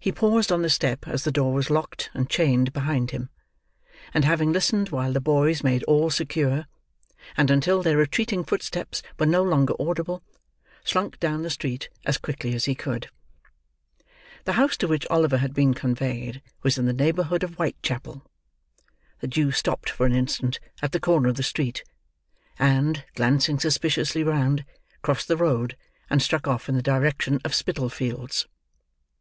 [0.00, 3.30] He paused on the step as the door was locked and chained behind him;
[4.12, 6.66] and having listened while the boys made all secure,
[7.36, 10.24] and until their retreating footsteps were no longer audible,
[10.82, 13.08] slunk down the street as quickly as he could.
[14.46, 18.26] The house to which Oliver had been conveyed, was in the neighborhood of Whitechapel.
[19.20, 21.84] The Jew stopped for an instant at the corner of the street;
[22.58, 24.64] and, glancing suspiciously round,
[25.02, 25.76] crossed the road,
[26.10, 28.48] and struck off in the direction of the Spitalfields.